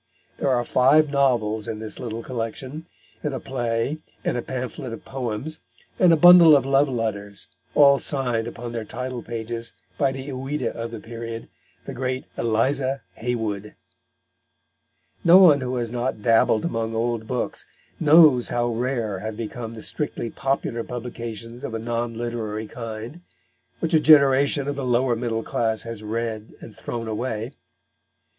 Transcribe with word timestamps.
There 0.37 0.49
are 0.49 0.65
five 0.65 1.11
novels 1.11 1.67
in 1.67 1.77
this 1.77 1.99
little 1.99 2.23
collection, 2.23 2.87
and 3.21 3.35
a 3.35 3.39
play, 3.39 3.99
and 4.25 4.35
a 4.35 4.41
pamphlet 4.41 4.93
of 4.93 5.05
poems, 5.05 5.59
and 5.99 6.11
a 6.11 6.17
bundle 6.17 6.57
of 6.57 6.65
love 6.65 6.89
letters, 6.89 7.45
all 7.75 7.99
signed 7.99 8.47
upon 8.47 8.71
their 8.71 8.83
title 8.83 9.21
pages 9.21 9.73
by 9.99 10.11
the 10.11 10.31
Ouida 10.31 10.73
of 10.73 10.89
the 10.89 10.99
period, 10.99 11.49
the 11.83 11.93
great 11.93 12.25
Eliza 12.35 13.03
Haywood. 13.13 13.75
No 15.23 15.37
one 15.37 15.61
who 15.61 15.75
has 15.75 15.91
not 15.91 16.23
dabbled 16.23 16.65
among 16.65 16.95
old 16.95 17.27
books 17.27 17.67
knows 17.99 18.49
how 18.49 18.69
rare 18.73 19.19
have 19.19 19.37
become 19.37 19.75
the 19.75 19.83
strictly 19.83 20.31
popular 20.31 20.83
publications 20.83 21.63
of 21.63 21.75
a 21.75 21.77
non 21.77 22.15
literary 22.15 22.65
kind 22.65 23.21
which 23.79 23.93
a 23.93 23.99
generation 23.99 24.67
of 24.67 24.75
the 24.75 24.83
lower 24.83 25.15
middle 25.15 25.43
class 25.43 25.83
has 25.83 26.01
read 26.01 26.55
and 26.59 26.75
thrown 26.75 27.07
away. 27.07 27.53